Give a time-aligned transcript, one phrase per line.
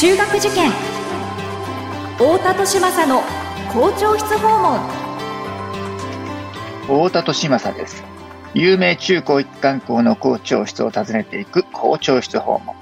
[0.00, 0.70] 中学受験。
[2.16, 3.20] 太田利政の
[3.70, 4.80] 校長室訪問。
[6.86, 8.02] 太田利政です。
[8.54, 12.74] 有名中高一貫校の校長室を訪ねていく校長室訪問。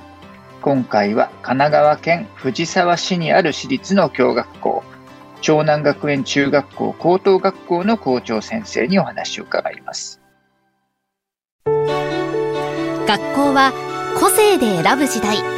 [0.62, 4.84] 今回は神奈川県藤沢市にある私立の教学校
[5.42, 10.20] 湘南学園中学校高等学校の校長先生にお話を伺います。
[11.64, 13.72] 学校は
[14.20, 15.57] 個性で選ぶ時代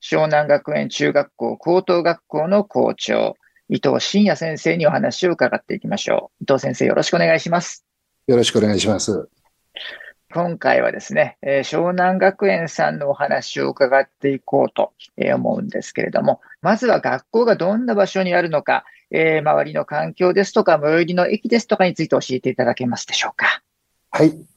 [0.00, 3.36] 湘南学園中学校高等学校の校長、
[3.68, 6.44] 伊藤真也先生にお話を伺っていきましょう。
[6.44, 7.84] 伊藤先生、よろしくお願いします。
[8.26, 9.28] よろしくお願いします。
[10.32, 14.92] 今回はですね、えー、湘南学園さんのお話を伺っていこうと
[15.34, 23.62] 思うんですけれども、まずは学校がどんな場所にあるのか、えー、周りの環境ですとか、最寄りの駅ですとかについて教えていただけますでしょうか。
[24.10, 24.55] はい。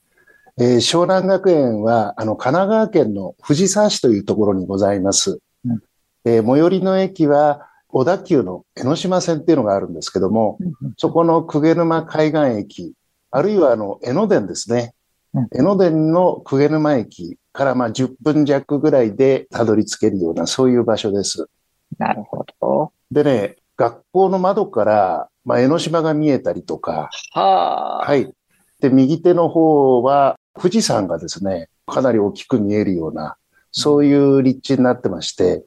[0.62, 5.40] えー、湘南学園は、あの、神奈川県の藤沢市というところにございます。
[5.66, 5.80] うん、
[6.26, 12.94] えー、最寄りの駅は、小田急の江ノ島線っていうのがあるんですけども、うん、そこの久毛沼海岸駅、
[13.32, 14.94] あるいはあの、江ノ電ですね。
[15.34, 21.48] うん、江ノ電の久毛沼駅からまあ10分弱ぐらいでたどり着けるような、そういう場所です。
[21.98, 22.92] なるほど。
[23.12, 28.30] でね、学校の窓から、まあ、江ノ島が見えたりとか、ははい。
[28.82, 33.38] で、右手の方は、富士山がですね、かなり大きく見えるような、
[33.72, 35.64] そういう立地になってまして、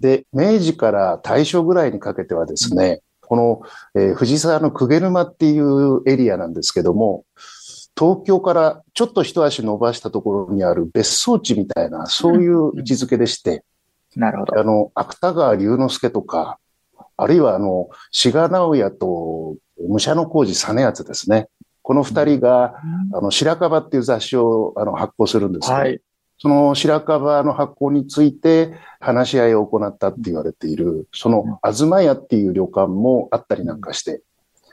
[0.00, 3.62] で、明治から大正ぐらいにかけてはですね、この、
[3.94, 7.24] えー、藤沢の久毛沼っていうエリアなんですけども、
[7.98, 13.64] 東京からちょっと一足伸ばしたところにある別荘地みたいな、そういう位置づけでして、
[14.14, 14.58] なるほど。
[14.58, 16.58] あの、芥川龍之介とか、
[17.16, 19.56] あるいはあの、志賀直哉と
[19.88, 21.48] 武者小路実篤ですね。
[21.88, 22.74] この二人が、
[23.14, 25.98] あの、白樺っていう雑誌をあの発行するんですけど、はい、
[26.36, 34.20] その白樺の発行について話し合いを行ったって言われている、その東屋っていう旅館もあったりなんかして、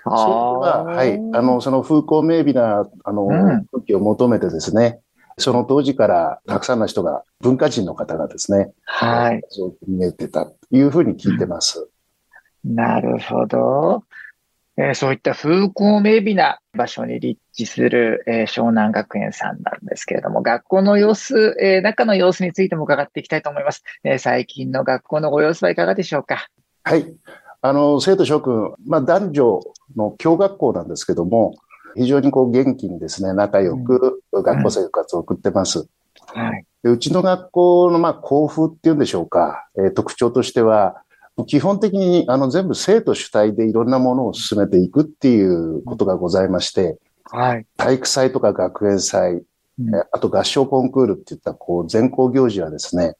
[0.03, 4.99] それは、はい、あの、その風光明媚な、あの、空気を求めてですね、
[5.37, 9.41] その当時からたくさんの人が、文化人の方がですね、はい。
[9.47, 11.87] そう見えてたというふうに聞いてます。
[12.65, 14.03] なるほど。
[14.77, 23.83] えー、そういった風光明媚な場所に立地する、えー、湘南学園さんなんですけれども、学校の様子、えー、中の様子についても伺っていきたいと思います。
[24.03, 26.49] え最近の学校のご様子はいかがでしょうか？
[26.83, 27.05] はい。
[27.61, 29.59] あの、生徒諸君、まあ男女
[29.95, 31.55] の共学校なんですけども、
[31.95, 35.87] 非常にこう元気にですね、仲良く学校生活を送ってます。
[36.35, 36.65] うん、はい。
[36.83, 41.01] うちの学校のまあ校風っていうんでしょうか、えー、特徴としては、
[41.47, 49.43] 基本的にあの全部生徒主体でいろんなものを進めていくっていうことがございまして、はい、体育祭とか学園祭、
[49.79, 53.15] うん、あと合唱コンクールっていったこう全校行事はですね、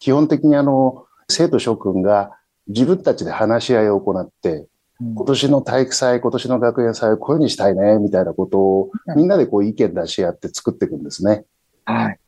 [0.00, 2.32] 基本的にあの生徒諸君が
[2.66, 4.66] 自分たちで話し合いを行って、
[5.00, 11.44] うん、今年の体育祭、今年の学園祭をこういうふうにしたいね、みたいなことをみんなでこう意見出し合って作っていくんですね。
[11.84, 12.18] はい。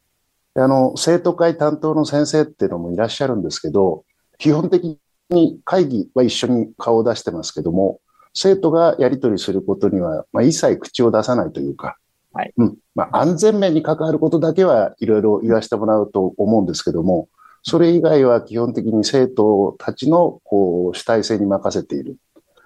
[0.55, 4.05] あの、生徒会担当の先生っていうのもいらっしゃるんですけど、
[4.39, 4.99] 基本的
[5.33, 8.01] に会議は一緒に顔を出してますけども、
[8.35, 11.97] 生徒がやり取りすることには、まあ、一切口を出さないというか、
[12.33, 12.53] はい。
[12.57, 12.77] うん。
[12.95, 17.29] まあ、安全面に関わることだけはいろいろ言わせてもらうと思うんですけども、
[17.63, 22.17] それ以外は基本的に生徒たちの、こう、主体性に任せている。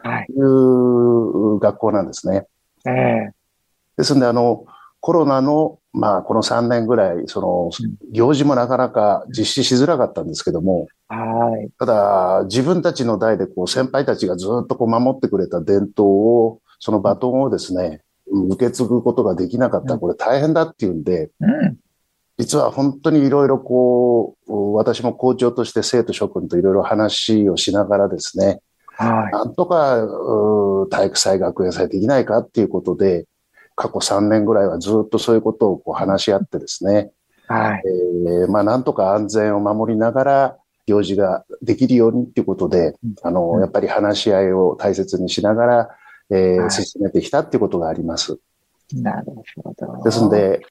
[0.03, 0.27] はい。
[0.29, 2.47] いう学校なんですね。
[2.87, 3.33] ええー、
[3.99, 4.65] ですんで、あの、
[5.01, 7.71] コロナの、まあ、この3年ぐらい、その、
[8.13, 11.71] 行事もなかなか実施しづらかったんですけども、はい。
[11.79, 19.99] ただ、自分たちの代でこう先輩たちがずっとこう守ってくれた伝統を、そのバトンをですね、受け継ぐことができなかった。
[19.99, 21.77] これ大変だっていうんで、うん、
[22.39, 28.61] 実は本当にいろいろこう、私も校長として生徒諸君といろいろ話をしながらですね、
[28.97, 29.33] はい。
[29.33, 30.07] なんとか、
[30.91, 33.27] 体育祭、学園祭できないかっていうことで、
[33.75, 37.11] 過去3年ぐらいはずっとそういうことをこう話し合ってですね、
[37.47, 37.83] はい。
[37.87, 45.89] えー、まあなんとか安全を守りながら、行事ができるようにっていうことで、あの、やっぱり話し合いを大切にしながら、
[46.31, 48.39] えー、はい、進めてきたっていうことがあります。
[48.95, 49.27] なる
[49.63, 50.05] ほど。
[50.05, 50.65] ですので、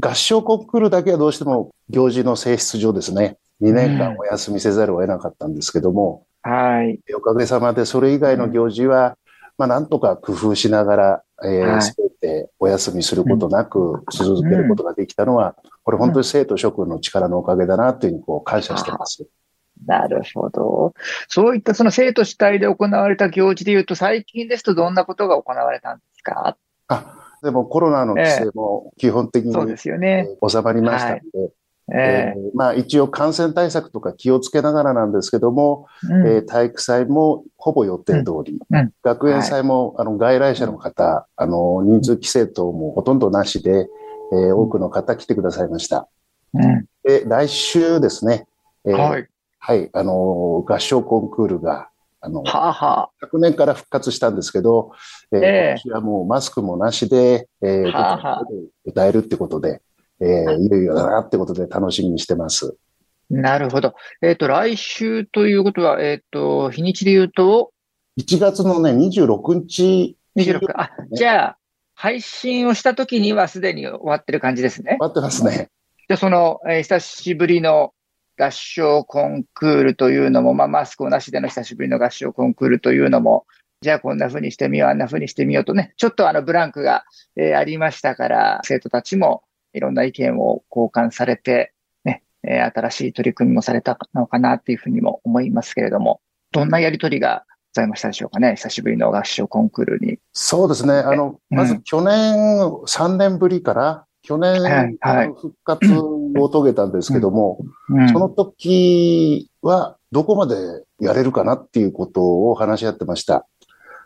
[0.00, 6.98] 合唱コンクールだけはどうしても行事の性質上ですね、2年間お休みせざるを得なかったんですけども、はい。
[7.14, 9.18] おかげさまでそれ以外の行事は、
[9.58, 15.54] まあなんとか工夫しながら、えーはいすべてお休みすることなく続けることができたのは、
[15.84, 19.26] これ本当に生徒諸君の力のおかげだなというふうにこう感謝してます。
[19.88, 20.92] なるほど。
[21.28, 26.56] そういったその生徒主体で行われた行事でいうと、最近ですとどんなことが行われたんですか？
[26.88, 30.28] あ、でもコロナの規制も基本的に、そうですよね。
[30.28, 31.24] えー収まりましたので、
[31.90, 32.38] ええ。
[32.38, 36.26] ーまあ一応感染対策とか気をつけながらなんですけども、えうん。
[36.26, 38.78] えー体育祭もほぼ予定通り、うん。
[38.78, 38.92] うん。
[39.02, 43.88] 学園祭も、あの外来者の方、あの人数規制等もほとんどなしで、
[44.32, 46.08] えー多くの方来てくださいました。
[46.52, 46.84] うん。
[47.04, 48.46] で、来週ですね、
[48.84, 49.26] えーはい。
[49.58, 51.88] はい、あのー合唱コンクールが、
[52.20, 53.10] あの、はあはあ。
[53.20, 54.92] 昨年から復活したんですけど、
[55.32, 58.46] えーええ今年はもうマスクもなしで、えーはあはあ
[58.84, 59.82] 歌えるってことで、
[60.20, 62.76] えーいよいよだなってことで楽しみにしてます。
[63.30, 63.94] なるほど。
[64.22, 67.72] えっと、来週ということは、えっと、日にちで言うと、
[68.18, 71.58] 1月のね、26日、26、あ、じゃあ、
[71.94, 74.96] 配信をした時にはすでに終わってる感じですね。
[74.98, 75.68] 待ってますね。
[76.08, 77.92] で、その、えー久しぶりの
[78.38, 83.46] 合唱コンクールというのも、まあ、マスクをなしでの久しぶりの合唱コンクールというのも、
[83.80, 87.04] じゃあこんな風にしてみよう、あんな風にしてみようとね、ちょっとあのブランクが、
[87.36, 89.42] えーありましたから、生徒たちも
[89.72, 91.72] いろんな意見を交換されて、
[92.04, 96.20] ね、えー新しい取り組みもされたのかなっていうふうにも思いますけれども、
[96.52, 97.44] どんなやりとりが
[97.74, 100.18] ございましたでしょうかね、久しぶりの合唱コンクールに。
[100.32, 100.94] そうですね。
[100.94, 104.60] あの、うんまず去年、3年ぶりから、去年、
[105.00, 105.86] はい復活
[106.36, 107.58] を遂げたんですけども、
[107.88, 110.56] うんその時はどこまで
[111.00, 113.46] やれるかなっていうことを話し合ってました。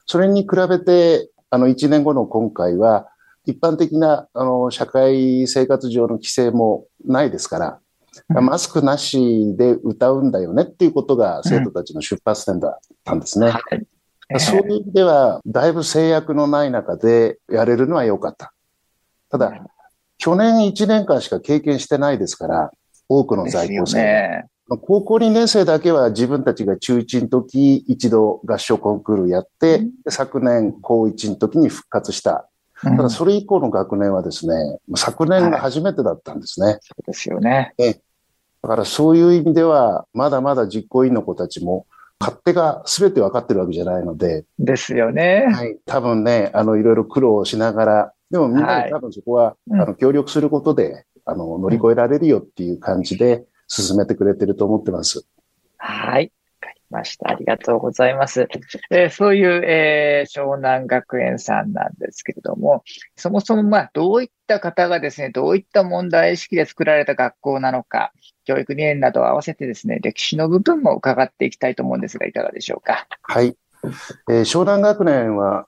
[0.07, 3.09] それに比べて、あの、1年後の今回は、
[3.45, 7.67] 一般的な、あの、社会生活上の規制もないですから、
[8.29, 13.49] うんマスクなしで歌うんだよねっていうことが生徒たちの出発点だったんですね。
[13.49, 13.63] はい。
[13.73, 18.55] えーそういう意味では、だいぶ制約のない中でやれるのは良かった。
[19.31, 19.53] ただ、
[20.23, 22.71] 去年1年間しか経験してないですから、
[23.09, 24.45] 多くの在校生。
[24.69, 32.49] 高校2年生だけは自分たちが中1の時一度合唱コンクールやって、うんで昨年高1の時に復活した。
[32.85, 36.79] うんただそれ以降の学年はですね、昨年が初めてだったんですね。
[36.83, 37.75] そうですよね。
[37.77, 41.87] だからそういう意味では、まだまだ実行委員の子たちも、
[42.21, 45.49] 勝手が全て分かってるわけじゃないので、ですよね。
[45.53, 55.25] はい、多分ね、あの、いろいろ苦労しながら、でもみんな多分そこは、うんあの、協力することで、あの、乗り越えられるよっていう感じで進めてくれてると思ってます。
[55.77, 56.33] はい。
[56.63, 57.31] わかりました。
[57.31, 58.49] ありがとうございます。
[58.91, 62.85] えーそういう、えー湘南学園さんなんですけれども、
[63.17, 68.13] そもそも、まあ、どういった方がですね、どういった問題意識で作られた学校なのか、
[68.45, 73.07] 教育理念などを合わせてですね、歴史の部分も伺っていきたいと思うんですが、いかがでしょうか？
[73.23, 73.55] はい。
[74.31, 75.67] えー湘南学年は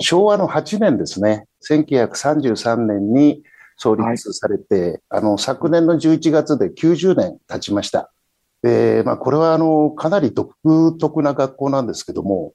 [0.00, 1.46] 昭和の8年ですね。
[1.68, 3.42] 1933年に
[3.76, 8.12] 創立されて、あの、昨年の11月で90年経ちました。
[8.62, 10.54] で、まあ、これはあの、かなり独
[10.98, 12.52] 特な学校なんですけども、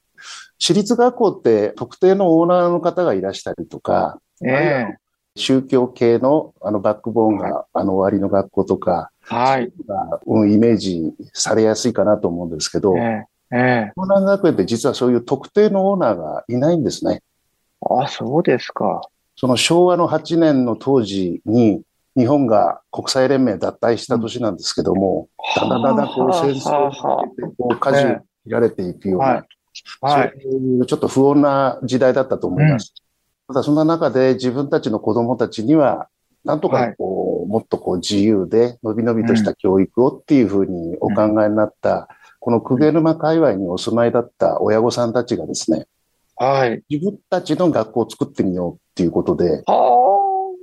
[0.57, 4.97] 私立学校って特定のオーナーの方がいらしたりとか、ええ
[5.39, 9.71] 宗教系のあのバックボーンがあの終わりの学校とか、はい。
[9.87, 17.21] がうんイメージされやすいかなと思うんですけど、ええええ湘南学園って実はそういう特定のオーナーがいないんですね。
[17.81, 19.01] あ、そうですか。
[19.35, 21.81] その昭和の8年の当時に
[22.15, 29.45] 日本が国際連盟脱退した年なんですけども、だんだんだんだんこう戦争に向けてこう舵を切られていくような。
[29.83, 32.95] そういうちょっと不穏な時代だったと思います。
[33.47, 36.09] ただそんな中で自分たちの子供たちには、
[36.43, 42.07] なんとかこう、もっとこう自由で伸び伸びとした教育をっていうふうにお考えになった、
[42.47, 45.85] この久毛沼界隈にお住まいだった親御さんたちがですね、
[46.37, 46.81] はい。
[46.89, 50.55] 自分たちの学校を作ってみようっていうことで、は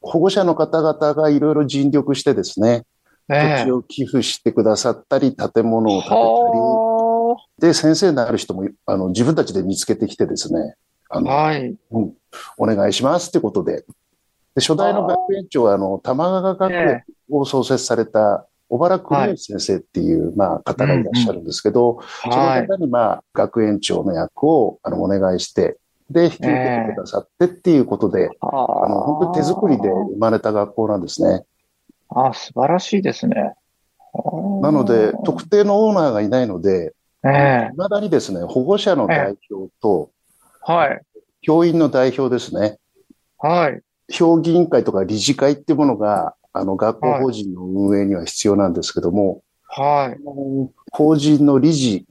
[0.00, 2.82] 保護者の方々がいろいろ尽力してですね、
[3.28, 10.74] 土地を寄付してくださったり、建物を建てたり、はで、先生になる人も、あの、自分たちで見つけてきてですね、
[11.08, 11.20] ああ。
[11.20, 11.72] の、はい。
[12.56, 13.82] お願いしますってことで。
[13.82, 13.84] で
[14.56, 22.66] 初代の学園長は、あの、玉川学園を創設された、小原邦之先生っていう、まあ、方がいらっしゃるんですけど、そのはい。
[22.66, 25.78] 方に、まあ、学園長の役を、あの、お願いして、
[26.10, 31.44] で、引き受けてくださってっていうことで、ああの、本当に手作りで生まれた学校なんですね。
[32.10, 33.54] あ、素晴らしいですね。
[34.62, 36.94] なので、特定のオーナーがいないので、
[37.24, 40.10] ええ未だにですね、保護者の代表と、
[40.60, 41.00] はい。
[41.42, 42.78] 教員の代表ですね、
[43.38, 43.80] はい。
[44.10, 50.20] 評議員会とか理事会っていうものが、あの、学校法人の運営には必要なんですけども、はい。
[50.92, 52.06] 法人の理事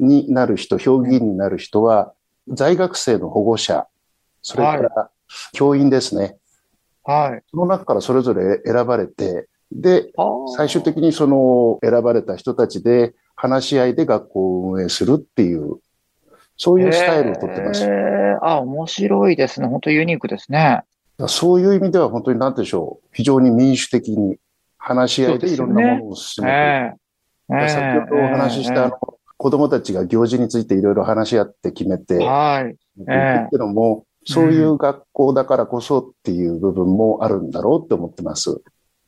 [0.00, 2.12] になる人、評議員になる人は、
[2.48, 3.86] 在学生の保護者、
[4.42, 5.10] それから
[5.52, 6.36] 教員ですね。
[7.04, 7.42] はい。
[7.50, 10.12] その中からそれぞれ選ばれて、で、
[10.56, 15.78] 最終的にその選ばれた人たちで話し合いで学校を運営するっていう、
[16.56, 17.84] そういうスタイルをとってます。
[17.84, 19.68] へーあ、面白いですね。
[19.68, 20.82] 本当ユニークですね。
[21.28, 23.08] そういう意味では本当に何でしょう。
[23.12, 24.38] 非常に民主的に
[24.78, 27.02] 話し合いでいろんなものを進めていく
[27.54, 28.98] ええええ先ほどお話ししたあの
[29.42, 32.72] 子供たちが行事についていろいろ話し合って決めて、はい。
[32.72, 38.62] っていうのも、そういう学校だからこそっていう部分もあるんだろうって思ってます。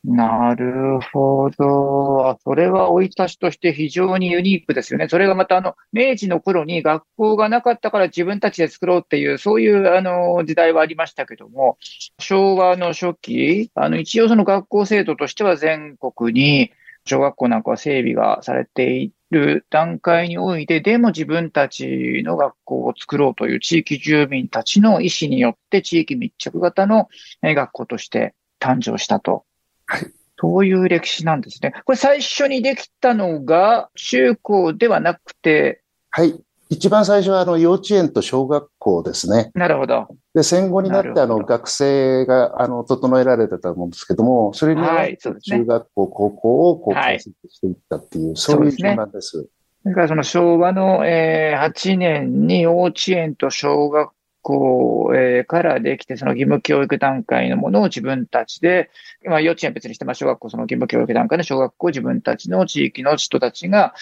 [0.06, 2.28] なるほど。
[2.28, 5.08] あそれは生い立ちとして非常にユニークですよね。
[5.08, 11.78] それがまたあの、明治の頃に学校がなかったから自分たちで作ろうっていう、そういうあの、時代はありましたけども、
[12.18, 16.70] 昭和の初期、あの、一応その学校制度としては全国に、
[17.06, 27.08] 小学校なんかは整備がされている段階において、でも自分たちの学校を作ろうという地域住民たちの意思によって地域密着型の
[27.42, 29.44] 学校として誕生したと。
[29.86, 30.06] はい。
[30.38, 31.72] そういう歴史なんですね。
[31.84, 36.38] これ最初にできたのが中高ではなくて、はい。
[36.70, 39.50] 一番最初はあの幼稚園と小学校ですね。
[39.54, 40.08] なるほど。
[40.34, 49.48] で、戦後になってあの学生があの整えられてたと思うんですけども、それに中学校、高校をこうはい開設していったっていう、そういう順番です。
[49.82, 54.12] それからその昭和の、えー8年に幼稚園と小学
[54.44, 58.90] 校、えーからできて、その義務教育段階のものを自分たちで、
[59.24, 63.94] まあ幼稚園別にして、まあ小学校その義務教育段階の小学校を自分たちの地域の人たちが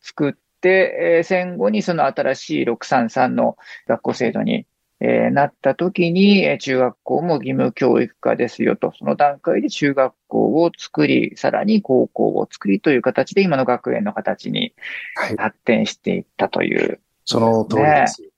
[0.00, 4.66] 作って、えー戦後にその新しい633の学校制度に、
[5.00, 14.74] えーなった時に、えー中学校も義務教育化ですよと、その段階で中学校を作り、さらに高校を作りという形で今の学園の形に
[15.14, 15.36] はい。
[15.36, 17.00] 発展していったという。
[17.24, 18.29] その通りです。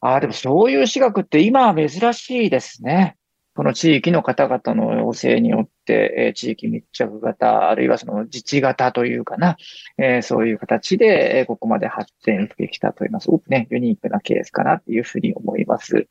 [0.00, 3.16] ああ、でもそういう私学って今は珍しいですね。
[3.54, 9.56] この地域の方々の要請によって、えー地域密着型、あるいはその自治型というかな、
[9.98, 16.06] えーそういう形で、えーここまで発展してきたというのはすごくね、ユニークなケースかなっていうふうに思います。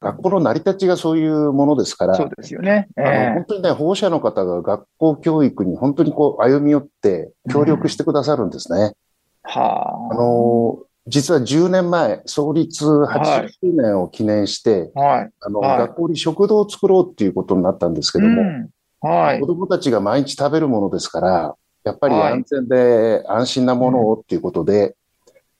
[0.00, 2.88] 学校の成り立ちがそういうものですから、そうですよね。
[2.96, 8.94] えあのー本当にね、保護者の方が学校教育に本当にこう歩み寄って協力してくださるんですね。
[9.42, 10.78] はあの、
[11.10, 15.00] 実は10年前、創立80周年を記念して、あ。
[15.00, 15.30] はい。
[15.40, 18.70] あの、はい学校に食堂を作ろうっていうことになったんですけども、うん。
[19.00, 19.46] はい子。
[19.46, 24.94] 供たちが毎日食べるものですから、やっぱりはい安全で安心なものをっていうことで、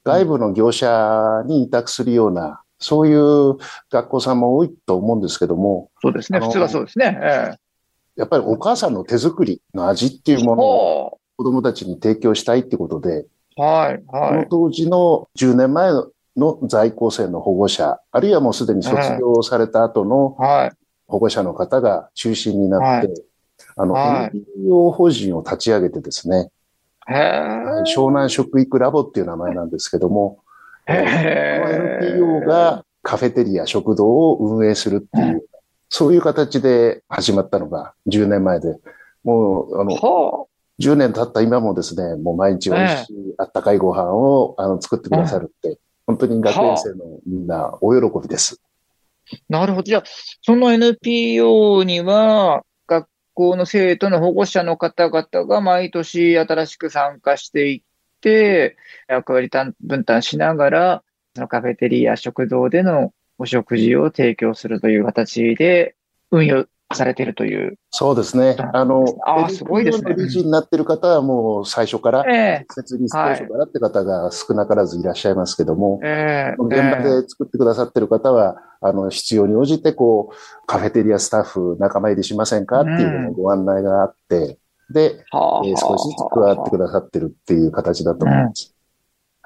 [0.05, 3.57] 外部の業者に委託するような、そういう
[3.91, 6.39] 学校さんも多いと思うんですけども、そうですね。
[6.39, 7.19] 普通はそうですね。
[7.21, 7.55] え
[8.15, 13.29] やっぱりお母さんの手作りの味っていうえものをほ子供たちに提供したいってことで、う。
[13.61, 14.03] はい。
[14.07, 14.37] こはい。
[14.37, 15.91] の当時の10年前
[16.35, 20.71] の在校生の保護者、あるいはもうすでに卒業された後のはい。
[21.07, 23.13] 保護者の方が中心になって、は
[23.75, 26.49] あの、はい NPO 法人を立ち上げてですね。
[27.07, 30.39] 湘南食育ラボっていう名前なんですけども、
[30.87, 35.43] NPO がカフェテリア、食堂を運営するっていう、
[35.89, 38.77] そういう形で始まったのが10年前で、
[39.23, 40.45] もう、あの、は
[40.81, 48.59] 10年経った今もですね、もう毎日美味しいあったかいご飯をあの作ってくださるって、本当に学園生のみんな大喜びです。
[49.33, 49.83] あ、なるほど。
[49.83, 50.03] じゃあ、
[50.41, 57.81] その NPO には、学校の生徒の保護者の方々が毎年新しく参加していっ
[58.19, 61.03] て、役割担分担しながら、
[61.35, 65.95] そのカフェテリア、食堂でのお食事を提供するという形で
[66.29, 67.77] 運用されているという。
[67.89, 68.55] そうですね。
[68.73, 84.57] あの、あーすごいですね理事になってる方はもう最初から、ええ設立当初からって方が少なからずいらっしゃいますけども、ええ現場で作ってくださってる方は、あの、必要に応じて、こう、カフェテリアスタッフ仲間入りしませんかっていうご案内があって、
[84.91, 88.75] で、はあえー少しずつ加わってくださってるっていう形だと思います。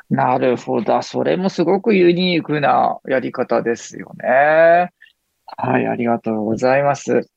[0.09, 1.01] なるほど。
[1.01, 4.91] それもすごくユニークなやり方ですよね。
[5.57, 7.27] はい、ありがとうございます。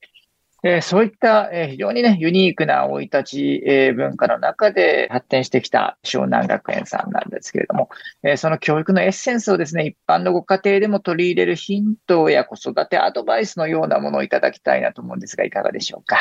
[0.65, 7.89] えーそういった、えー非常にね、ユニークな生い立ち、えー文化の中で発展してきた湘南学園さんなんですけれども、
[8.25, 16.17] えーその教育のエッセンスをですね、一般のご家庭でも取り入れるヒントや子育てアドバイスのようなものをいただきたいなと思うんですが、いかがでしょうか？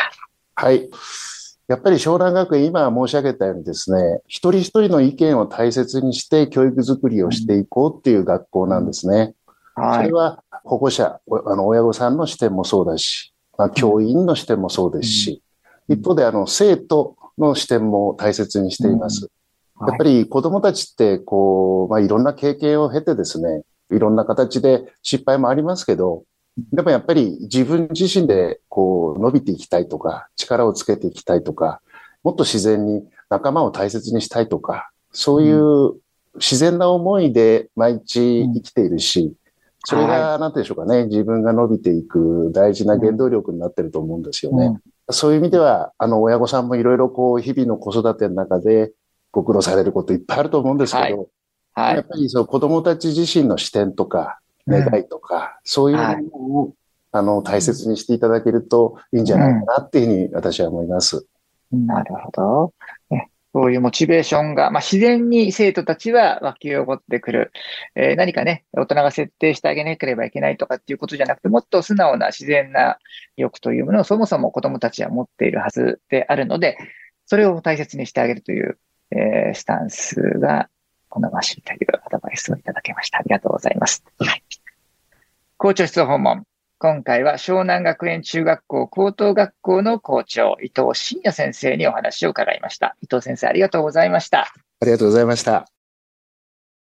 [0.55, 0.87] はい。
[1.67, 9.33] やっぱり湘南学園、今申し上げたようにですね、一人一人の意見を大切にして教育づくりをしていこうっていう学校なんですね。
[9.75, 10.07] そはい。
[10.07, 13.36] れは保護者、おあの親御さんの視点もそうだし、まあ、
[13.73, 15.41] 教員の視点もそうですし、
[15.89, 15.95] うん。
[15.95, 19.29] 一方であの生徒の視点も大切にしています。
[19.79, 26.23] やっぱり子供たちって、こう、まあ、いろんな経験を経てですね、いろんな形で失敗もありますけど、
[26.73, 31.81] でもやっぱり自分自身でこう伸びていきたいとか、力をつけていきたいとか、
[32.23, 35.93] もっと自然に仲間を大切にしたいとか、そういう
[36.35, 39.33] 自然な思いで毎日生きているし、
[39.87, 44.77] それが、なんていうんでしょうかね、自分が伸びていく大事な原動力になってると思うんですよね。
[45.09, 48.91] そういう意味では、あの、親御さんもいろいろこう、日々の子育ての中で
[49.31, 51.29] ご苦労されることいっぱいあると思うんですけど、
[51.73, 56.73] はい、やっぱりそう子供たち自身の視点とか、願いとか、うん、そういうものを、はい、
[57.13, 61.25] あの、大切にしていただけるといいんじゃないかなっていうふうに私は思います。
[61.71, 62.73] なるほど。
[63.57, 67.51] そういうモチベーションが、まあ、自然に生徒たちは湧き起こってくる。
[67.95, 72.99] えー、何かね、大人が設定してあげなければいけないとかっていうことじゃなくて、もっと素直な自然な
[73.35, 76.77] 欲というものをそもそも子供たちは持っているはずであるので、
[77.25, 78.77] それを大切にしてあげるという、
[79.09, 80.69] えー、スタンスが
[81.09, 83.17] 好ましいというアドバイスをいただきました。
[83.17, 84.03] ありがとうございます。
[84.19, 84.43] はい。
[85.57, 86.43] 校長室訪問。
[86.79, 92.95] 今回は湘南学園中学校高等学校の校長、伊藤慎也先生にお話を伺いました。
[93.01, 94.41] 伊藤先生、ありがとうございました。
[94.79, 95.76] ありがとうございました。